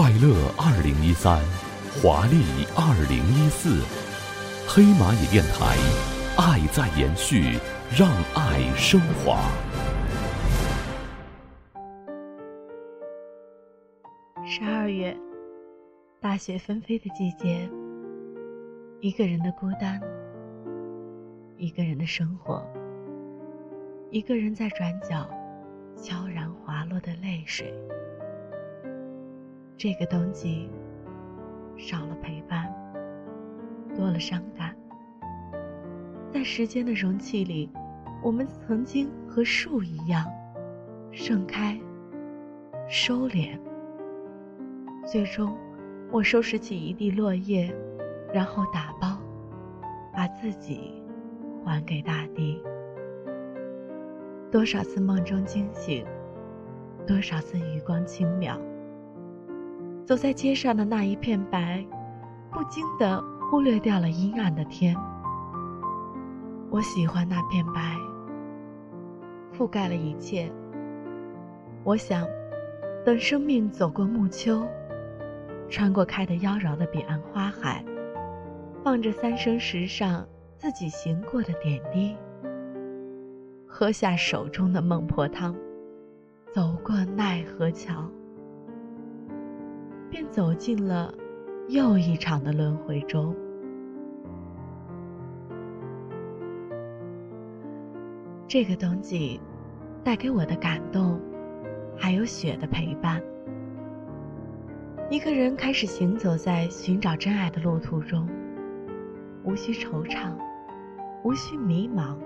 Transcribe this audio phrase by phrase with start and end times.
[0.00, 1.38] 快乐二零一三，
[2.00, 3.84] 华丽二零一四，
[4.66, 5.76] 黑蚂蚁电台，
[6.38, 7.58] 爱在延续，
[7.94, 9.42] 让爱升华。
[14.46, 15.14] 十二月，
[16.18, 17.68] 大雪纷飞的季节，
[19.02, 20.00] 一个人的孤单，
[21.58, 22.66] 一个人的生活，
[24.10, 25.28] 一个人在转角
[25.94, 27.70] 悄然滑落的泪水。
[29.82, 30.68] 这个冬季，
[31.78, 32.70] 少了陪伴，
[33.96, 34.76] 多了伤感。
[36.30, 37.70] 在时间的容器里，
[38.22, 40.26] 我们曾经和树一样，
[41.10, 41.80] 盛开，
[42.90, 43.58] 收敛。
[45.06, 45.56] 最终，
[46.12, 47.74] 我收拾起一地落叶，
[48.34, 49.18] 然后打包，
[50.12, 51.02] 把自己
[51.64, 52.62] 还给大地。
[54.52, 56.04] 多少次梦中惊醒，
[57.06, 58.58] 多少次余光轻渺。
[60.10, 61.86] 走在街上的那一片白，
[62.50, 64.92] 不经的忽略掉了阴暗的天。
[66.68, 67.94] 我喜欢那片白，
[69.56, 70.50] 覆盖了一切。
[71.84, 72.26] 我想，
[73.06, 74.66] 等生命走过暮秋。
[75.68, 77.84] 穿过开得妖娆的彼岸花海，
[78.82, 82.16] 望着三生石上自己行过的点滴，
[83.64, 85.54] 喝下手中的孟婆汤，
[86.52, 88.10] 走过奈何桥，
[90.10, 91.14] 便走进了
[91.68, 93.34] 又一场的轮回中。
[98.48, 99.40] 这个冬季，
[100.02, 101.20] 带给我的感动，
[101.96, 103.22] 还有雪的陪伴。
[105.08, 108.28] 一个人开始行走在寻找真爱的路途中，
[109.44, 110.32] 无需惆怅，
[111.22, 112.16] 无需迷茫，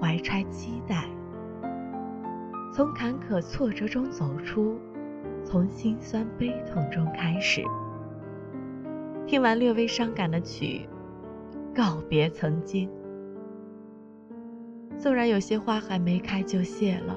[0.00, 1.08] 怀揣期待，
[2.74, 4.76] 从坎坷挫折中走出，
[5.44, 7.62] 从心酸悲痛中开始。
[9.26, 10.88] 听完略微伤感的曲，
[11.74, 12.90] 告别曾经。
[14.98, 17.16] 纵然有些花还没开就谢了，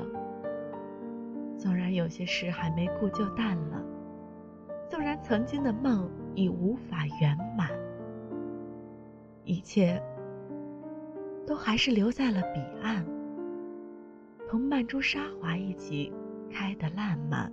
[1.57, 3.83] 纵然有些事还没顾就淡了。
[4.89, 7.69] 纵然曾经的梦已无法圆满，
[9.43, 10.01] 一切
[11.45, 13.05] 都还是留在了彼岸，
[14.47, 16.13] 同曼珠沙华一起
[16.49, 17.51] 开得烂漫。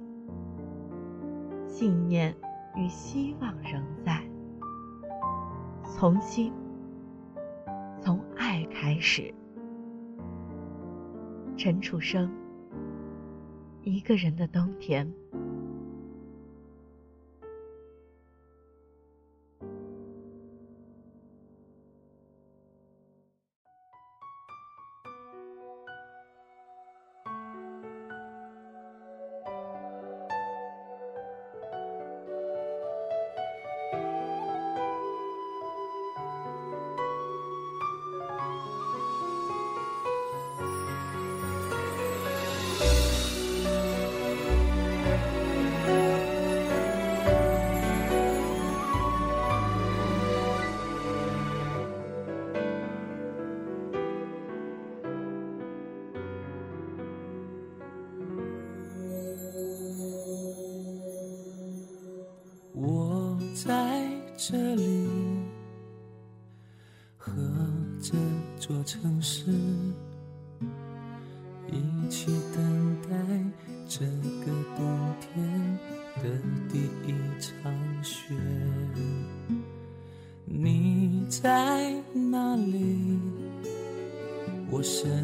[1.72, 2.36] 信念
[2.76, 4.22] 与希望仍在，
[5.82, 6.52] 从心，
[7.98, 9.32] 从爱开始。
[11.56, 12.30] 陈楚生，
[13.80, 15.10] 一个人的冬天。
[62.74, 65.06] 我在这里
[67.18, 67.32] 和
[68.00, 68.14] 这
[68.58, 69.44] 座城市
[71.70, 73.10] 一起等待
[73.86, 75.78] 这个冬天
[76.22, 76.30] 的
[76.70, 77.70] 第一场
[78.02, 78.34] 雪。
[80.46, 83.18] 你在哪里？
[84.70, 85.22] 我身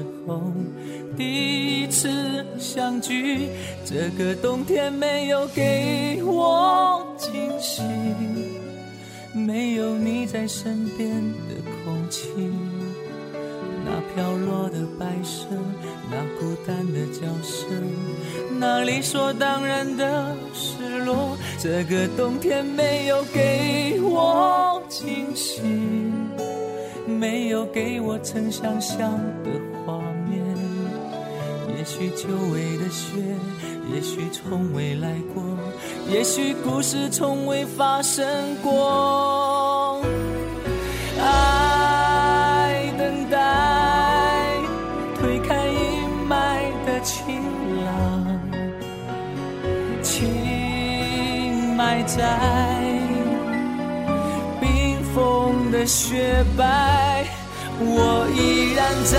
[0.00, 0.40] 之后
[1.14, 2.08] 第一次
[2.58, 3.48] 相聚，
[3.84, 7.82] 这个冬天没有给我惊喜，
[9.34, 11.10] 没有你在身边
[11.48, 12.30] 的空气，
[13.84, 15.44] 那飘落的白色，
[16.10, 17.68] 那孤单的叫声，
[18.58, 25.60] 那理所当然的失落，这个冬天没有给我惊喜。
[27.06, 29.12] 没有给我曾想象
[29.42, 29.50] 的，
[31.90, 33.18] 许久违的雪，
[33.92, 35.42] 也许从未来过，
[36.08, 38.24] 也许故事从未发生
[38.62, 40.00] 过。
[41.20, 44.56] 爱等待，
[45.18, 47.42] 推开阴霾的晴
[47.84, 48.38] 朗，
[50.00, 52.38] 情埋在
[54.60, 55.50] 冰封。
[55.70, 57.24] 的雪白，
[57.78, 59.18] 我依然在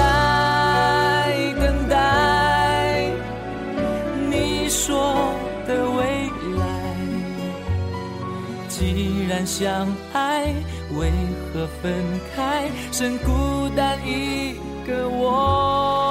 [9.46, 10.54] 相爱，
[10.94, 11.12] 为
[11.54, 11.94] 何分
[12.36, 12.70] 开？
[12.92, 14.56] 剩孤单一
[14.86, 16.11] 个我。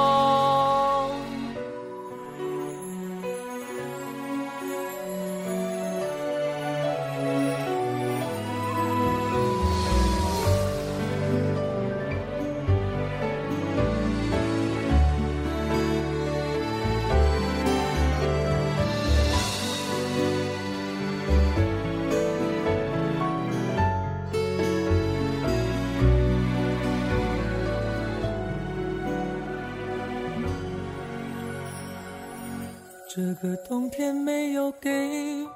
[33.12, 34.88] 这个冬天没有给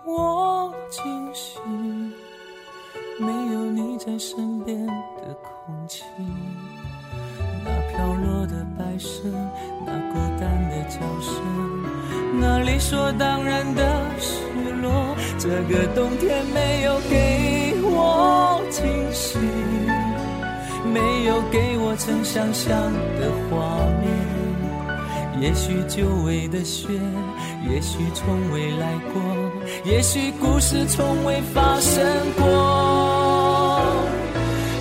[0.05, 1.61] 我惊喜，
[3.21, 6.03] 没有你在身边的空气，
[7.65, 9.29] 那飘落的白色，
[9.87, 15.15] 那孤单的叫声，那理所当然的失落。
[15.39, 19.39] 这个冬天没有给我惊喜，
[20.93, 24.34] 没有给我曾想象的画面。
[25.41, 26.89] 也许久违的雪，
[27.69, 29.21] 也许从未来过，
[29.85, 32.05] 也许故事从未发生
[32.37, 33.83] 过。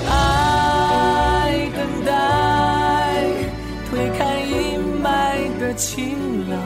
[0.09, 2.11] 爱等待，
[3.89, 6.15] 推开阴霾的晴
[6.49, 6.57] 朗，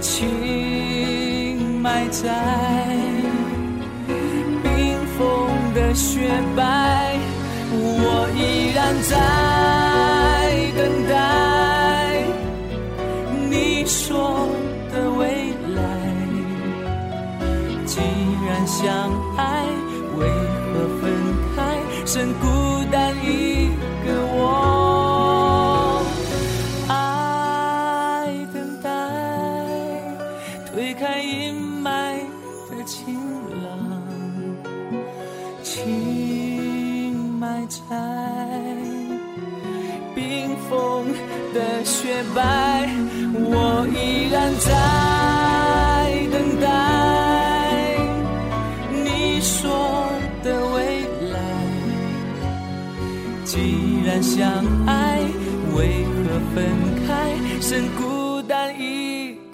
[0.00, 2.24] 情埋在
[4.62, 7.18] 冰封的雪白，
[7.70, 9.14] 我依然在
[13.50, 14.48] 你说
[14.92, 15.82] 的未来，
[17.86, 18.00] 既
[18.46, 18.84] 然相
[19.36, 19.66] 爱，
[20.16, 20.26] 为
[20.72, 21.02] 何分
[21.54, 21.58] 开？
[22.04, 22.44] 剩孤
[22.90, 23.68] 单一
[24.04, 24.42] 个我。
[26.88, 26.94] 爱
[28.52, 28.88] 等待，
[30.70, 32.18] 推开阴霾
[32.70, 33.16] 的晴
[33.62, 33.66] 朗，
[35.62, 37.78] 情埋在
[40.14, 41.06] 冰封
[41.52, 42.75] 的雪白。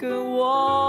[0.03, 0.82] 个我。